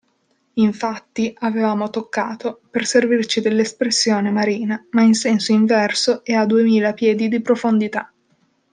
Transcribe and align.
Infatti, 0.55 1.31
avevamo 1.41 1.91
toccato, 1.91 2.61
per 2.71 2.87
servirci 2.87 3.39
dell'espressione 3.39 4.31
marina, 4.31 4.83
ma 4.93 5.03
in 5.03 5.13
senso 5.13 5.51
inverso 5.51 6.23
e 6.25 6.33
a 6.33 6.47
duemila 6.47 6.93
piedi 6.93 7.27
di 7.27 7.39
profondità. 7.39 8.11